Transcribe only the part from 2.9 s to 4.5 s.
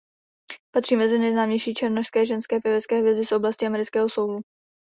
hvězdy z oblasti amerického soulu.